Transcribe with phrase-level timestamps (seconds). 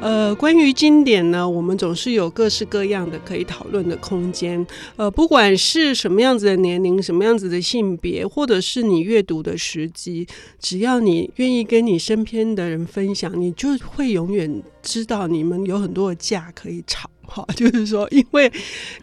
[0.00, 4.64] 呃，关于经典呢，我们总是有各式各样的可以讨论的空间。
[4.94, 10.26] 呃，不管是什么样子的年龄、什么样子的性别，或者是你阅读的时机，
[10.60, 17.10] 只要你愿意跟你身边的人分享，你就会永远知道你们有很多的架可以吵。
[17.30, 18.50] 好， 就是说，因为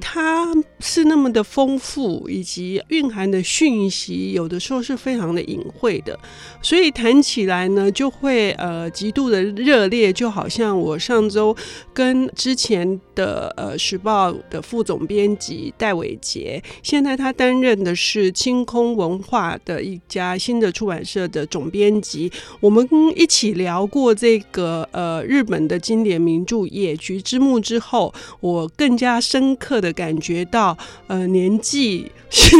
[0.02, 6.20] 它是那么的丰富，以及蕴含的讯息，有的时候是非常的隐晦的，
[6.60, 11.56] 所以谈起来呢，就会呃极度的热烈，就好像我上周
[11.94, 28.12] 跟之前的呃时报的副总编辑戴伟杰，现在他担任的是清空文化的一家新的出版社的总编辑，我们一起聊过这个呃日本的经典名著《野菊之墓》之后。
[28.40, 30.78] 我更加深刻的感觉到，
[31.08, 32.56] 呃，年纪是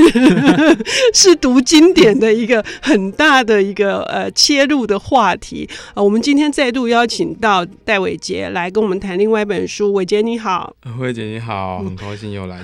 [1.14, 6.04] 是读经典的一个很大的一个呃切入的话题啊、呃。
[6.04, 9.94] 我们今天再度邀请到戴伟杰来跟我们谈另外一本书。
[9.94, 12.64] 伟杰你好，慧姐你好，很高兴又来。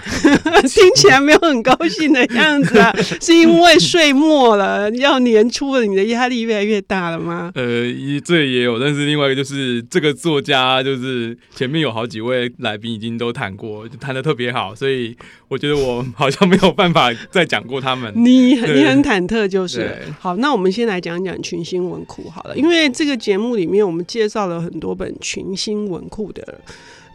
[0.67, 7.51] 听起来没有很高兴的样子啊，是因为岁末了，要年初了，你的压力越来越大了吗？
[7.55, 12.80] 呃，一这也有，但是另外一个就是这个作家，就是前面有好几位来。
[12.83, 15.15] 已经都谈过，谈的特别好，所以
[15.47, 18.11] 我觉得我好像没有办法再讲过他们。
[18.15, 20.37] 你你很忐忑，就是好。
[20.37, 26.59] 那我们先来讲讲群星文库好了，因为这个节目里面我们介绍了很多本群星文库的。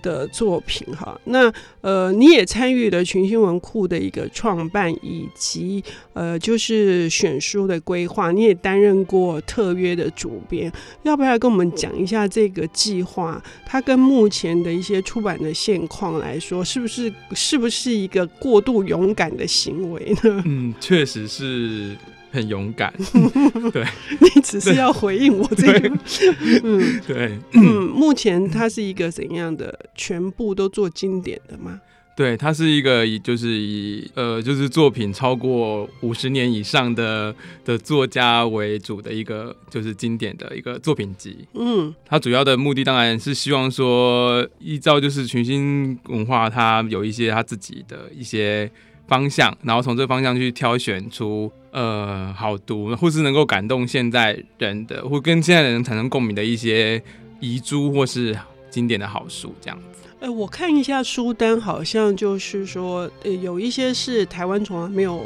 [0.03, 13.43] 的作品哈，那呃，你也参与了群星文库的一个创办，以及呃，就是选书的规划，你也担任过特约的主编，要不要跟我们讲一下这个计划？
[13.65, 20.43] 它跟目前的一些出版的现况来说，是不是是不是一个过度勇敢的行为呢？
[20.45, 21.97] 嗯，确实是。
[22.31, 22.92] 很勇敢，
[23.72, 23.84] 对，
[24.20, 25.88] 你只是要回应我这个
[26.62, 29.78] 嗯，对，嗯，目前它是一个怎样的？
[29.94, 31.81] 全部都做经典的吗？
[32.16, 41.47] 对，它是一个以就是以呃就是作品超过五十年以上的的作家为主的一个就是经典的一个作品集。
[41.53, 48.70] 嗯，它主要的目的当然是希望说依照就是群星文化，它有一些它自己的一些
[49.06, 51.50] 方向，然后从这个方向去挑选出。
[51.72, 57.03] 呃，好读，或是能够感动现在人的，或跟现在的人产生共鸣的一些
[57.39, 58.34] 遗珠，或是
[58.71, 60.09] 经典的好书，这样子。
[60.21, 65.17] 呃，我看一下书单，好像就是说，呃，有一些是台湾从来没有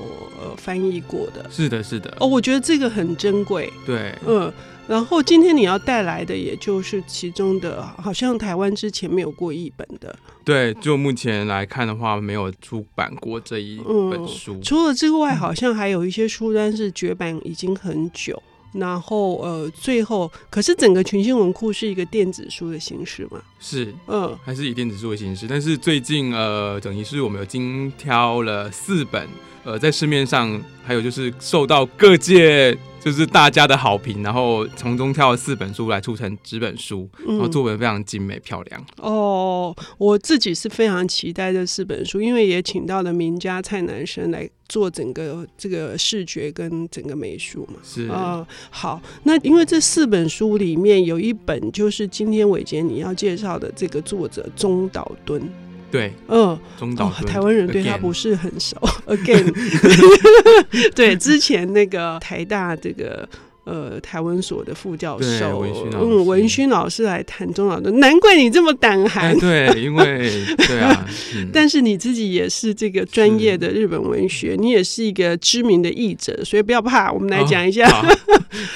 [0.42, 1.48] 呃翻译过的。
[1.48, 2.12] 是的，是的。
[2.18, 3.72] 哦，我觉得这个很珍贵。
[3.86, 4.52] 对，嗯。
[4.88, 10.18] 然后今天你要带来的，也就是其中的，好像台湾之前没有过译本的。
[10.50, 13.80] 对，就目前来看的话，没有出版过这一
[14.10, 14.54] 本书。
[14.54, 18.42] 嗯、除了之外，好像还有一些书单是绝版已经很久。
[18.72, 23.40] 然后呃，最后可是整个群星文库是一个电子书的形式嘛？
[23.60, 25.47] 是，嗯，还是以电子书为形式。
[25.47, 29.28] 但是最近呃，等于是我们有精挑了四本，
[29.65, 32.76] 呃，在市面上还有就是受到各界。
[33.03, 38.78] 就是大家的好评，然后从中挑了四本书来出成纸本书，然后作文非常精美漂亮。
[38.98, 39.10] 嗯。
[39.10, 47.81] 哦，我自己是非常期待这四本书，因为也请到了名家蔡南生来做整个这个视觉跟整个美术嘛。
[47.82, 55.42] 是啊，呃，好，那因为这四本书里面有一本就是今天伟杰你要介绍的这个作者中岛敦。
[55.90, 58.76] 对，嗯，中岛、哦、台湾人对他不是很熟。
[59.08, 59.52] Again，
[60.94, 63.28] 对，之前那个台大这个
[63.64, 69.36] 呃台文所的副教授，嗯，文勋老师来谈中岛敦，难怪你这么胆寒。
[69.40, 78.06] 对，因为对啊，嗯、但是你自己也是这个专业的日本文学，你也是一个知名的译者，所以不要怕，我们来讲一下、哦、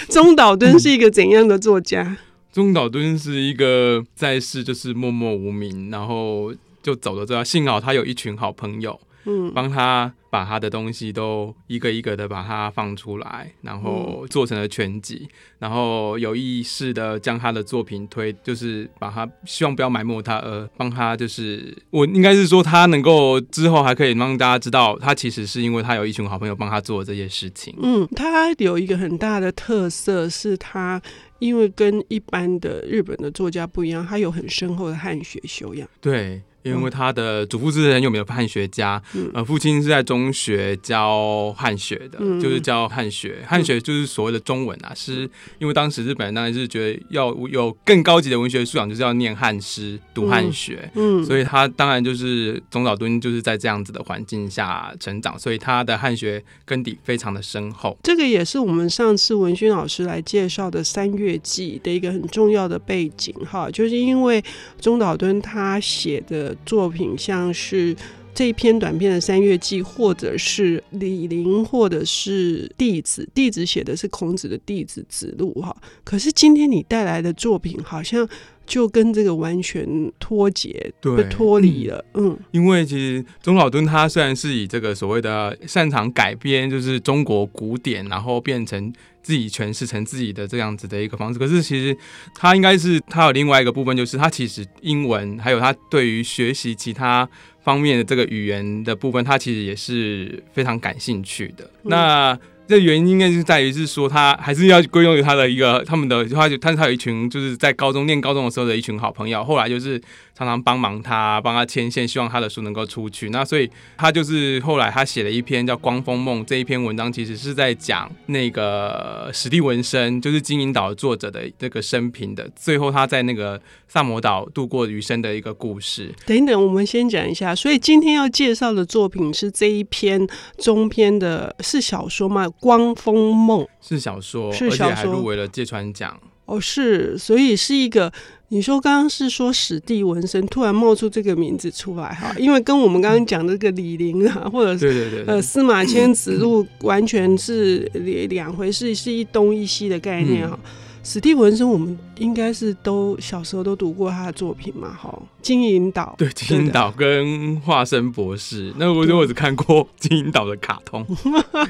[0.08, 2.16] 中岛敦是一个怎样的作家。
[2.54, 6.54] 中岛敦是一个在世就是默默无名，然后。
[6.84, 15.28] 就走了之后，幸好他有一群好朋友，嗯，帮他把他的东西都一个一个的把它放出来，然后做成了全集，
[15.60, 27.72] 然后有意识的将他的作品推，就是把他希望不要埋没他，而帮他就是我应该是说他能够之后还可以让大家知道，他其实是因为他有一群好朋友帮他做这些事情。
[27.80, 31.00] 嗯，他有一个很大的特色是他。
[31.40, 35.86] 因为跟一般的日本的作家不一样，他有很深厚的汉学修养。
[36.00, 43.44] 对，因为他的祖父是很有名的汉学家，嗯、呃，父亲是在中学教汉学的，嗯、就是教汉学。
[43.46, 45.28] 汉学就是所谓的中文啊，是
[45.58, 57.94] 因为当时日本人当然是觉得要有更高级的文学素养，就是要念汉诗、读汉学，嗯，嗯，所以他当然就是中岛敦就是在这样子的环境下成长，所以他的汉学根底非常的深厚。
[58.02, 64.42] 这个也是我们上次文勋老师来介绍的《三月记》的一个很重要的背景哈，就是因为
[64.80, 66.53] 中岛敦他写的。
[66.64, 67.94] 作品像是
[68.34, 73.28] 这一篇短篇的《三月记》，或者是李陵，或者是弟子。
[73.32, 75.76] 弟子写的是孔子的弟子子路哈。
[76.02, 78.28] 可是今天你带来的作品，好像
[78.66, 79.86] 就跟这个完全
[80.18, 82.04] 脱节，对，脱离了。
[82.14, 88.92] 嗯，因为其实中老敦他虽然是以这个所谓的擅长改编，就是中国古典，然后变成。
[89.24, 91.96] 自己诠释成自己的这样子的一个方式，可是其实
[92.34, 97.26] 他应该是他有另外一个部分，就是他其实英文还有他对于学习其他
[97.62, 101.64] 方面的这个语言的部分，他其实也是非常感兴趣的。
[101.84, 110.00] 嗯、那这原因应该是在于是说他还是要归功于他的一个他们的他就他他有一群就是在高中念高中的时候的一群好朋友，后来就是。
[110.36, 113.30] 常常帮忙他，帮他牵线，希望他的书能够出去。
[113.30, 122.50] 那所以他就是后来他写了一篇叫《光风梦》这一篇文章，其实是在讲那个史蒂文森，就是《金银岛》作者的这个生平的。
[122.56, 126.12] 最后他在那个萨摩岛度过余生的一个故事。
[126.26, 127.54] 等等，我们先讲一下。
[127.54, 130.26] 所以今天要介绍的作品是这一篇
[130.58, 132.46] 中篇的，是小说吗？
[132.58, 136.18] 《光风梦》是小说，是小说，而且还入围了芥川奖。
[136.46, 138.12] 哦，是，所以是一个。
[138.48, 150.56] 你说刚刚是说史蒂文森突然冒出这个名字出来哈，因为跟我们刚刚讲的这个李林啊，或者是呃司马迁子路完全是两两回事，是一东一西的概念哈。
[151.02, 155.12] 史蒂文森，我们应该是都小时候都读过他的作品嘛，哈，
[155.44, 161.06] 《金银岛》 对，《金银岛》跟化身博士，那我就我只看过《金银岛》的卡通，
[161.52, 161.66] 而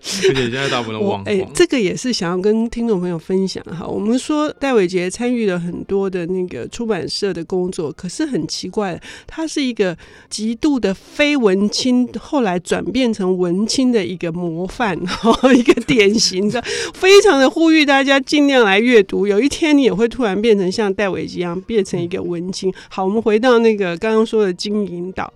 [0.00, 1.24] 且现在大部分都忘了。
[1.26, 3.84] 哎、欸，这个也是想要跟听众朋友分享哈。
[3.84, 9.96] 我们说戴伟杰参与了很多的那个出版社的工作，可是很奇怪的，他是一个
[10.28, 14.96] 极度的非文青，后来转变成文青的一个模范，
[15.58, 16.62] 一个典型的，
[16.94, 18.60] 非常的呼吁大家尽量。
[18.60, 22.70] 来阅读，有一天你也会突然变成像戴伟杰一样，变成一个文青。
[22.90, 25.32] 好，我们回到那个刚刚说的金银岛，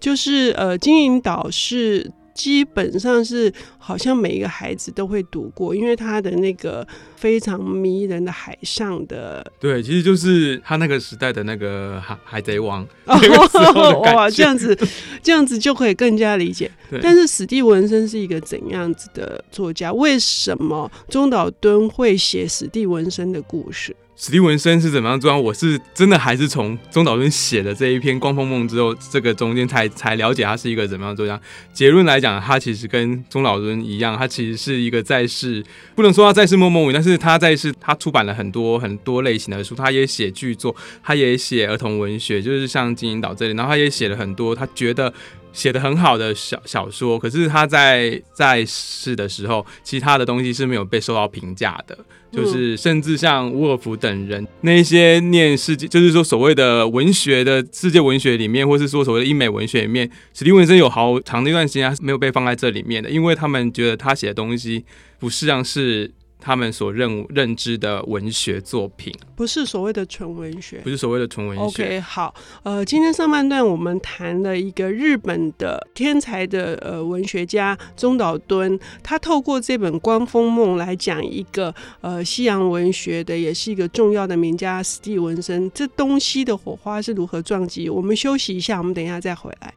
[0.00, 2.10] 就是呃，金银岛是。
[2.38, 6.86] 基本上是好像每一个孩子都会读过，因为他的那个
[7.16, 12.86] 非常迷人的海上的，对，其实就是他那个时代的那个海海贼王。
[13.06, 14.78] 哦， 哇，这样子，
[15.20, 16.70] 这样子就可以更加理解。
[16.88, 19.92] 对但是史蒂文森是一个怎样子的作家？
[19.92, 23.96] 为什么中岛敦会写史蒂文森的故事？
[24.20, 25.40] 史蒂文森是怎么样做？
[25.40, 31.40] 我是真的还是从中岛敦写的这一篇《光风梦》之后，这个中间才才了解他是一个怎么样作家。
[31.72, 45.14] 结论来讲，他其实跟中岛敦一样，他其实是一个在世，不能说他在世默默无闻，但是他在世，他出版了很多很多类型的书，他也写剧作，他也写儿童文学，就是像《金银岛》这里，然后他也写了很多他觉得
[45.52, 47.18] 写的很好的小小说。
[47.18, 51.98] 可是他在在世的时候，其他的东西是没有被受到评价的。
[52.30, 64.84] 就是，甚至像沃尔夫等人那些念世界，就是说所谓的文学的世界文学里面，或是说所谓的英美文学里面，史蒂文森有好长的一段时间是没有被放在这里面的，因为他们觉得他写的东西
[65.18, 66.10] 不是像是。
[66.40, 71.84] 他们所认认知的文学作品，不是所谓的纯文学，不是所谓的纯文学。
[71.84, 87.88] OK，好，呃，今天上半段我们谈了一个日本的天才的呃文学家中岛敦，他透过这本《光风梦》来讲一个呃西洋文学的，也是一个重要的名家史蒂文森，这东西的火花是如何撞击？
[87.90, 89.74] 我们休息一下，我们等一下再回来。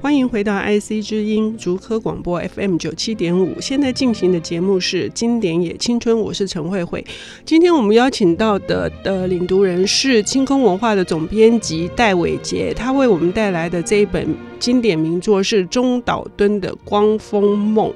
[0.00, 7.04] 欢迎回到 IC 之音竹科广播 FM 九七点五，现在进行的节目是《经典也青春》，我是陈慧慧。
[7.44, 14.24] 今天我们邀请到的的领读人是清空文化的总编辑戴伟杰，他为我们带来的这一本
[14.60, 17.88] 经典名作是中岛敦的《光风梦》，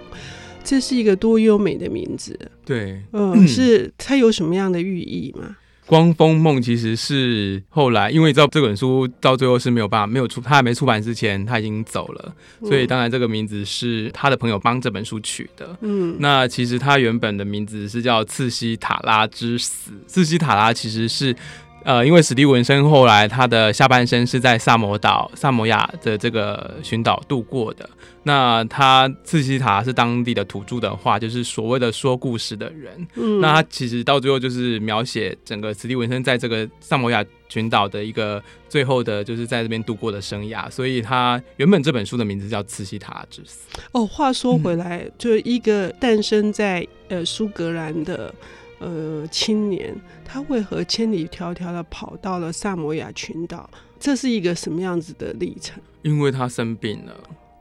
[0.65, 2.37] 这是一个多优美的名字。
[2.65, 5.57] 对，嗯， 是它有什么样的寓意吗？
[5.93, 15.77] 光风梦其实是后来，因为你知道这本书到最后是没有办法没有出，他还没出版之前他已经走了，所以当然这个名字是他的朋友帮这本书取的。
[15.83, 21.37] 嗯，那其实他原本的名字是叫《次西塔拉之死》，次西塔拉其实是
[21.85, 27.89] 呃，因为史蒂文森后来他的下半生是在萨摩岛、萨摩亚的这个群岛度过的。
[28.25, 33.07] 那他次希塔是当地的土著的话，就是所谓的说故事的人。
[33.17, 40.71] 嗯，那他其实到最后就是描写整个史蒂文森在这个萨摩亚群岛的一个最后的，就是在这边度过的生涯。
[40.71, 43.67] 所以他原本这本书的名字叫《茨西塔之死》。
[43.91, 48.33] 哦，话说回来，嗯、就一个诞生在呃苏格兰的。
[48.83, 53.71] 呃，青年他为何千里迢迢的跑到了萨摩亚群岛？
[54.01, 55.81] 这是一个什么样子的历程？
[56.03, 57.15] 因为他生病了，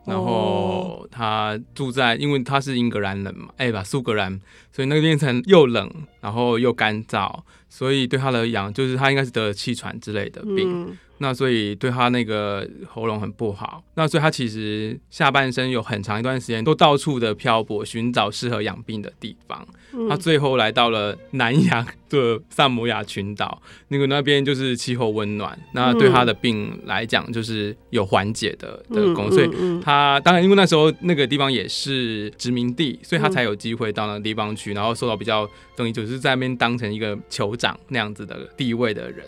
[0.03, 5.87] 然后他住在，因为他是英格兰人嘛，哎吧，苏格兰，所以那个变成又冷，
[6.19, 10.87] 然后又干燥，所以对他的养，就是他应该是得了气喘之类的病。
[10.87, 19.67] 嗯那所以对他那个喉咙很不好，那所以他其实下半生有很长一段时间都到处的漂泊，寻找适合养病的地方。
[19.93, 29.27] 嗯、他最后来到了南洋的萨摩亚群岛，那个那边就是气候温暖，那对他的病来讲就是有缓解的的功。
[29.29, 39.23] 嗯、所以他当然因为那时候那个地方也是殖民地，所以他才有机会到那个地方去，然后受到比较等于就是在那边当成一个酋长那样子的地位的人。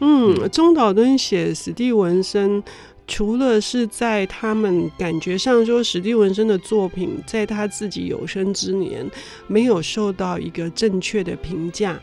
[0.00, 2.62] 嗯，中岛敦写史蒂文森，
[3.06, 9.08] 除了是在他们感觉上说史蒂文森的作品在他自己有生之年
[9.46, 12.00] 没有受到一个正确的评价。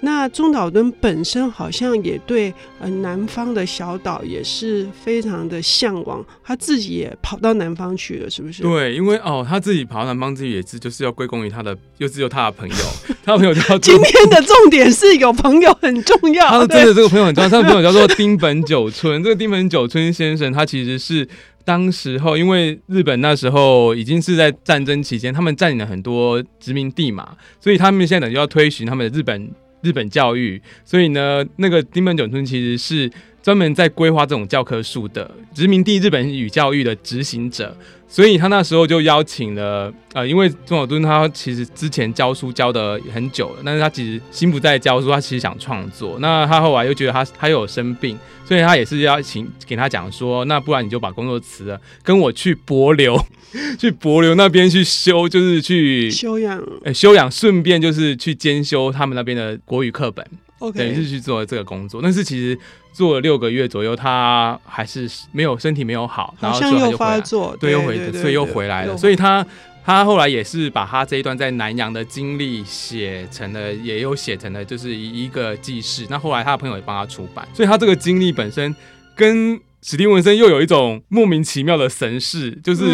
[0.00, 8.62] 那中岛敦本身好像也对呃南方的小岛也是非常的向往，他自己也跑到南方去了，是不是？
[8.62, 12.76] 对，因为哦，他自己跑到南方自己也是就是要归功于他的，又只有他的朋友，
[13.24, 19.22] 他的朋友叫 今天的重点是有朋友很重要，他真的这个朋友很重要，他的朋友叫做丁本久村。
[19.24, 21.26] 这个丁本久村先生，他其实是
[21.64, 29.50] 当时候因为日本那时候已经是在战争期间，他们占领了很多殖民地嘛，所以他们现在等于要推行他们的日本。
[29.82, 33.10] 日本教育，所以呢，那个丁本久村其实是
[33.46, 37.76] 专门在规划这种教科书的殖民地日本语教育的执行者，
[38.08, 46.18] 所以他那时候就邀请了，呃，因为中岛敦他其实之前教书教的很久了，但是他其实心不在教书，他其实想创作。
[46.18, 53.16] 那他后来又觉得他他又有生病，所以他也是邀请给他讲说，那不然你就把工作辞了，跟我去帛琉，
[53.78, 60.26] 去帛琉那边去修，就是去修养，呃，修养，顺便就是去兼修他们那边的国语课本。
[60.58, 62.58] OK，等于是去做这个工作，但是其实
[62.90, 68.96] 做了六个月左右，他还是没有身体没有好，然后就又发作，对，又回，所以又回来了。
[68.96, 69.46] 所以他
[69.84, 76.06] 他后来也是把他这一段在南洋的经历写成了，也有写成了，就是一个记事。
[76.08, 78.74] 那后来他的朋友也帮他出版，所以他这个经历本身
[79.14, 82.84] 跟史蒂文森又有一种莫名其妙的神似，就是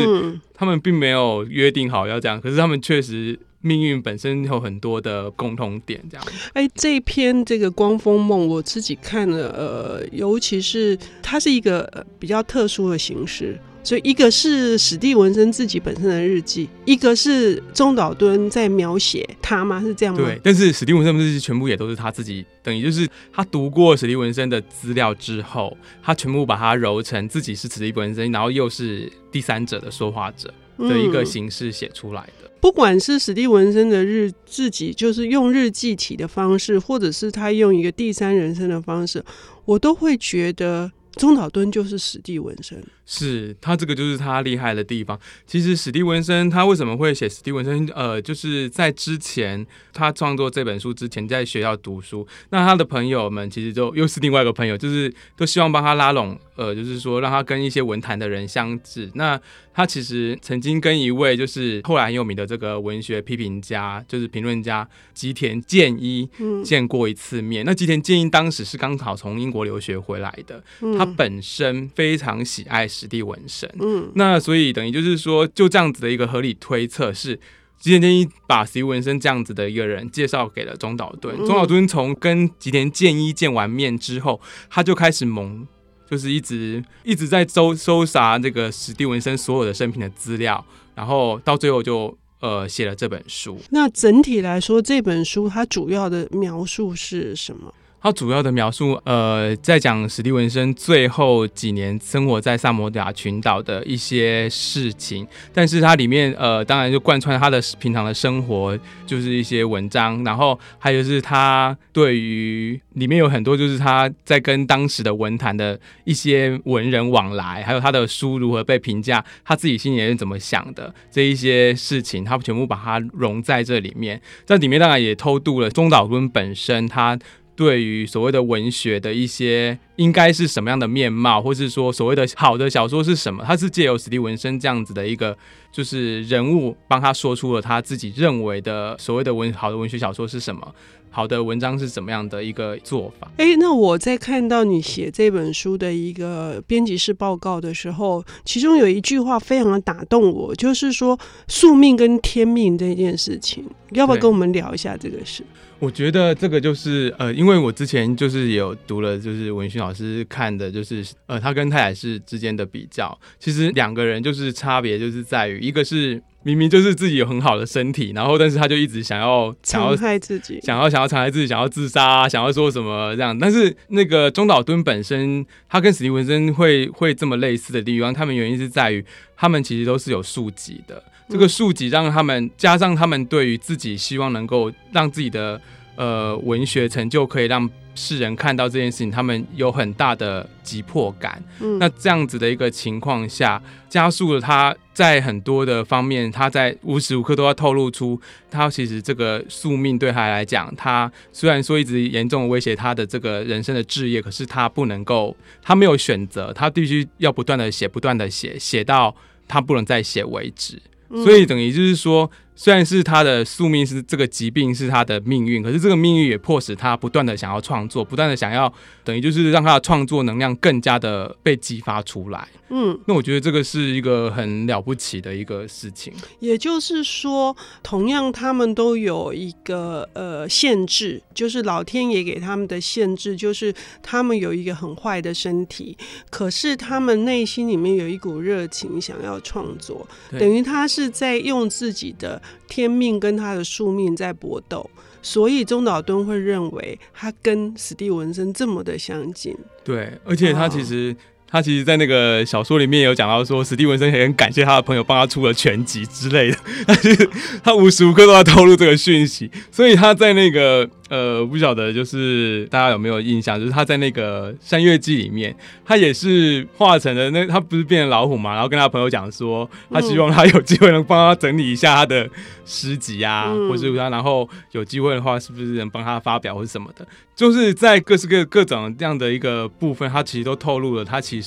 [0.53, 3.39] 他们并没有约定好要这样，可是他们确实。
[3.63, 6.27] 命运本身有很多的共同点，这样。
[6.53, 19.81] 哎，这篇这个《光风梦》，我自己看了，呃，尤其是它是一个比较特殊的形式，所以一个是史蒂文森自己本身的日记，一个是中岛敦在描写他吗？
[19.81, 20.23] 是这样吗？
[20.25, 20.41] 对。
[20.43, 32.31] 但是史蒂文森的日记全部也都是他自己，等于就是他读过史蒂文森的资料之后，他全部把它揉成自己是史蒂文森，然后又是第三者的说话者的一个形式写出来的。
[32.42, 39.21] 嗯不管是史蒂文森的日自己，就是用日记体的方式，或者是他用一个第三人称的方式，
[39.65, 42.81] 我都会觉得中岛敦就是史蒂文森。
[43.05, 45.19] 是他这个就是他厉害的地方。
[45.47, 47.87] 其实史蒂文森他为什么会写史蒂文森？
[47.95, 59.11] 呃，就是在之前他创作这本书之前，在学校读书，那他的朋友们其实就又是另外一个朋友，就是都希望帮他拉拢，呃，就是说让他跟一些文坛的人相知。
[59.15, 59.39] 那
[59.75, 66.29] 他其实曾经跟一位就是后来很有名的这个文学批评家，就是评论家吉田健一
[66.65, 67.65] 见过一次面。
[67.65, 72.87] 嗯、那吉田健一当时是刚好从英国留学回来的，嗯、他本身非常喜爱。
[72.93, 77.37] 史蒂文森，嗯，那所以等于就是说，就这样子的一个合理推测是，
[77.81, 81.35] 吉田健一把史蒂文森这样子的一个人介绍给了中岛敦。
[81.37, 85.67] 嗯、中岛敦从跟吉田健一见完面之后，他就开始蒙，
[86.09, 93.59] 就是一直一直在搜搜查这个史蒂文森所有的生平的资料，然后到最后就呃写了这本书。
[93.71, 97.75] 那整体来说，这本书它主要的描述是什么？
[98.03, 127.17] 他主要的描述，呃，在讲史蒂文森最后几年生活在萨摩亚群岛的一些事情，但是它里面，呃，当然就贯穿他的平常的生活，就是一些文章，然后还有是他对于里面有很多就是他在跟当时的文坛的一些文人往来，还有他的书如何被评价，他自己心里是怎么想的这一些事情，他全部把它融在这里面，在里面当然也偷渡了中岛敦本身他。
[127.55, 135.37] 对于所谓的文学的一些应该是什么样的面貌，或是说所谓的好的小说是什么，他是借由史蒂文森这样子的一个
[135.71, 140.75] 就是人物，帮他说出了他自己认为的所谓的文好的文学小说是什么。
[141.15, 143.31] 好的文章是怎么样的一个做法？
[143.37, 153.63] 哎，那我在看到你写这本书的一个编辑室报告的时候，其中有一句话非常的打动我，就是说宿命跟天命这件事情，
[153.95, 155.43] 要不要跟我们聊一下这个事？
[155.79, 166.23] 我觉得这个就是呃，因为我之前就是有读了，就是文勋老师看的，就是呃，他跟太宰治之间的比较，其实两个人就是差别就是在于一个是。
[166.45, 173.39] 明明就是自己有很好的身体，然后但是他就一直想要想要残害自己，想要想要残害自己，想要自杀啊，想要说什么这样。
[173.39, 179.05] 但是那个中岛敦本身，他跟史蒂文森会会这么类似的地方，他们原因是在于
[179.37, 181.01] 他们其实都是有宿疾的。
[181.29, 185.61] 这个宿疾让他们加上他们对于自己希望能够让自己的
[185.97, 187.69] 呃文学成就可以让。
[187.95, 191.43] 世人看到这件事情，他们有很大的急迫感。
[191.61, 198.19] 嗯，那这样子的一个情况下，加速了他在很多的方面，他在无时无刻都要透露出，
[198.51, 209.15] 他其实这个宿命对他来讲，他虽然说一直严重威胁他的这个人生的置业，可是他不能够，他没有选择，他必须要不断的写，不断的写，写到
[209.47, 210.81] 他不能再写为止。
[211.25, 212.31] 所以等于就是说。
[212.55, 222.47] 虽然是他的宿命，是这个疾病是他的命运，可是这个命运也迫使他不断的想要创作，不断的想要，等于就是让他的创作能量更加的被激发出来。
[222.69, 226.13] 嗯，那我觉得这个是一个很了不起的一个事情。
[226.41, 235.97] 也就是说，同样他们都有一个呃限制，就是老天爷给他们的限制，就是他们有一个很坏的身体，
[236.31, 240.07] 可是他们内心里面有一股热情想要创作，
[240.39, 242.42] 等于他是在用自己的。
[242.69, 244.89] 天命跟他的宿命在搏斗，
[245.21, 249.57] 所以中岛敦会认为他跟史蒂文森这么的相近。
[249.85, 251.15] 对，而且他其实。
[251.53, 256.57] 他其实，在那个小说里面有讲到说，史蒂文森也很感谢他的朋友帮他出了全集之类的，
[256.87, 257.31] 但是
[257.63, 265.55] 他无时无刻都在透露这个讯息，所以他在那个呃，不晓得就是大家有没有印象，就是他在那个《山月记》里面，
[265.85, 272.27] 他也是化成了那他不是变成老虎嘛，然后跟他朋友讲说，他希望他有机会能帮他整理一下他的
[272.65, 277.07] 诗集啊，嗯、或是他然后有机会的话，是不是能帮他发表或是什么的。
[277.35, 281.42] 就是在各式各各种这样的一个部分，他其实都透露了，他其实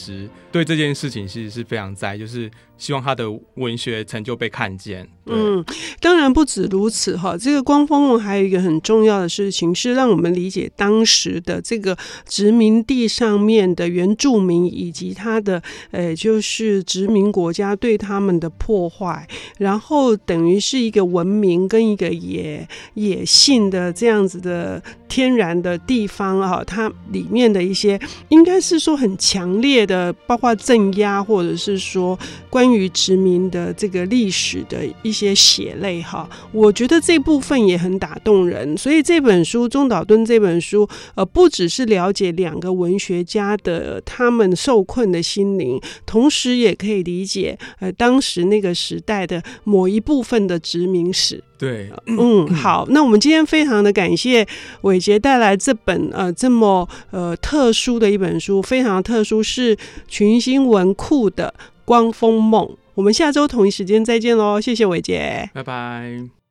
[0.52, 2.52] 对这件事情其实是非常在，就是。
[2.78, 5.08] 希望他的文学成就被看见。
[5.28, 5.64] 嗯，
[6.02, 7.38] 当然不止如此哈。
[7.38, 19.26] 这个《光风梦》还有一个很重要的事情，是让我们理解当时的这个殖民地上面的原住民以及他的呃，就是殖民国家对他们的破坏，
[19.58, 32.20] 然后等于是一个文明跟一个野野性的这样子的天然的地方啊，它里面的一些应该是说很强烈的，包括镇压或者是说
[32.50, 32.66] 关。
[32.76, 38.76] 于殖民的这个历史的一些血泪哈，我觉得这部分也很打动人。
[38.78, 51.42] 所以这本书中岛敦这本书，呃，不只是了解两个文学家的他们受困的心灵，同时也可以理解呃当时那个时代的某一部分的殖民史。
[51.66, 54.46] 对，嗯，好，那我们今天非常的感谢
[54.82, 61.54] 伟杰带来这本呃这么呃特殊的一本书，非常特殊，是群星文库的。
[61.88, 64.60] 光风梦，我们下周同一时间再见喽！
[64.60, 66.45] 谢谢伟杰，拜拜。